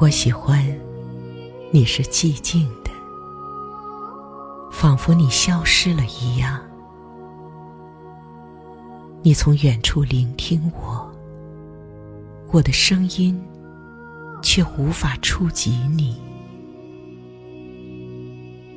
[0.00, 0.64] 我喜欢
[1.72, 2.90] 你是寂静的，
[4.70, 6.60] 仿佛你消失了一样。
[9.22, 11.10] 你从远处聆听我，
[12.50, 13.38] 我的声音
[14.42, 16.18] 却无法触及你，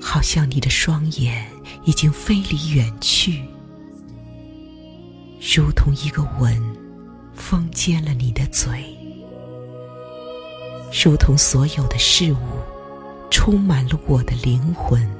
[0.00, 1.50] 好像你的双眼
[1.84, 3.42] 已经飞离远去，
[5.56, 6.62] 如同一个吻
[7.32, 8.84] 封缄了你的嘴。
[10.92, 12.38] 如同所有的事物
[13.30, 15.10] 充满了我的灵魂，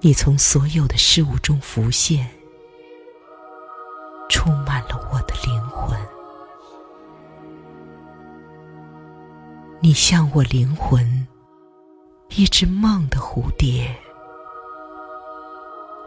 [0.00, 2.28] 你从所有的事物中浮现，
[4.28, 4.95] 充满了
[9.86, 11.28] 你像我灵魂
[12.30, 13.96] 一只梦的蝴蝶，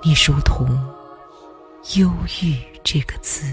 [0.04, 0.68] 你如同
[1.96, 3.46] 忧郁这个字。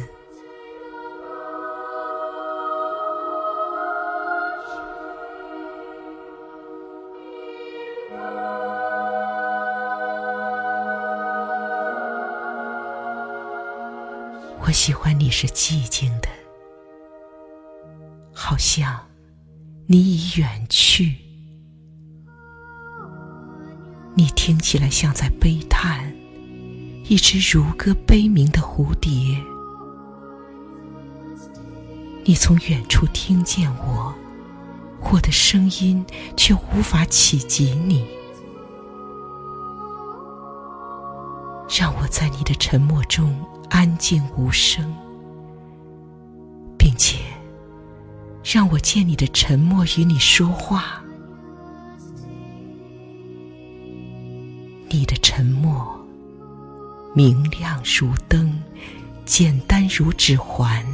[14.60, 16.28] 我喜欢你是寂静的，
[18.34, 19.05] 好像
[19.86, 21.14] 你已远去。
[24.14, 26.12] 你听起来像在悲叹，
[27.04, 29.10] 一只如歌悲鸣的蝴蝶。
[32.24, 34.14] 你从远处听见我，
[35.12, 36.04] 我的声音
[36.36, 38.04] 却无法企及你。
[41.68, 43.34] 让我在你的沉默中。
[43.68, 44.94] 安静无声，
[46.78, 47.18] 并且
[48.48, 51.02] 让我借你的沉默与你说话。
[54.88, 55.84] 你的沉默
[57.12, 58.62] 明亮如灯，
[59.24, 60.86] 简单如指环。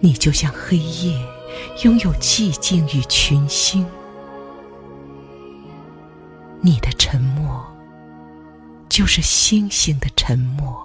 [0.00, 1.16] 你就像黑夜，
[1.84, 3.86] 拥有寂静与群星。
[6.60, 7.64] 你的沉默。
[8.88, 10.76] 就是星星的沉默，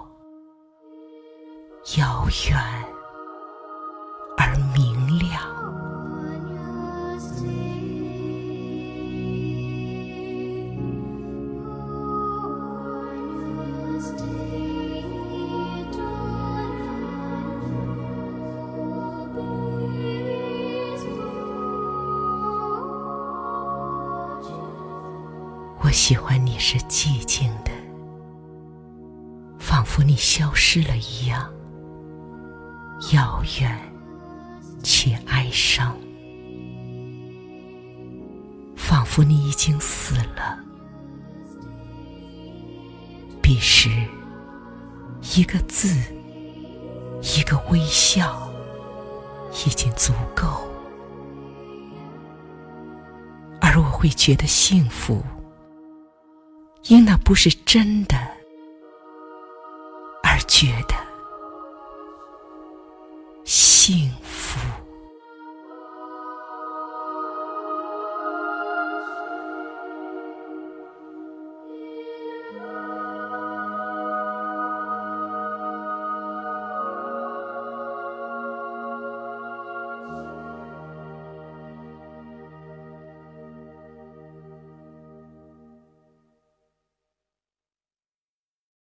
[1.98, 2.58] 遥远
[4.38, 5.42] 而明亮。
[25.80, 27.70] 我喜欢你是寂静的。
[29.58, 31.50] 仿佛你消失了一样，
[33.12, 33.78] 遥远
[34.82, 35.92] 且哀伤；
[38.76, 40.58] 仿佛你已经死了。
[43.42, 43.90] 彼时，
[45.34, 45.88] 一个字，
[47.22, 48.50] 一个微笑，
[49.66, 50.68] 已经足够，
[53.60, 55.22] 而我会觉得幸福，
[56.84, 58.16] 因那不是真的。
[60.22, 61.07] 而觉得。